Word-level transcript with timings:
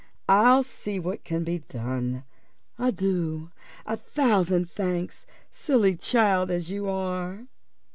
I'll 0.27 0.63
see 0.63 0.97
what 0.99 1.23
can 1.23 1.43
be 1.43 1.59
done. 1.59 2.23
Adieu! 2.79 3.51
a 3.85 3.95
thousand 3.97 4.67
thanks, 4.67 5.27
silly 5.51 5.95
child 5.95 6.49
as 6.49 6.71
you 6.71 6.89
are." 6.89 7.45